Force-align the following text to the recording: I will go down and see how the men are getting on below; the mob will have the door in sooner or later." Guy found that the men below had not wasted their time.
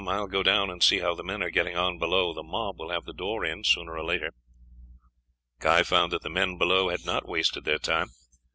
I 0.07 0.19
will 0.19 0.25
go 0.25 0.41
down 0.41 0.71
and 0.71 0.81
see 0.81 0.97
how 0.97 1.13
the 1.13 1.23
men 1.23 1.43
are 1.43 1.51
getting 1.51 1.77
on 1.77 1.99
below; 1.99 2.33
the 2.33 2.41
mob 2.41 2.79
will 2.79 2.89
have 2.89 3.05
the 3.05 3.13
door 3.13 3.45
in 3.45 3.63
sooner 3.63 3.95
or 3.95 4.03
later." 4.03 4.33
Guy 5.59 5.83
found 5.83 6.11
that 6.11 6.23
the 6.23 6.27
men 6.31 6.57
below 6.57 6.89
had 6.89 7.05
not 7.05 7.27
wasted 7.29 7.65
their 7.65 7.77
time. 7.77 8.07